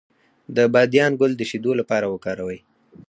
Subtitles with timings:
[0.55, 2.59] د بادیان ګل د شیدو لپاره وکاروئ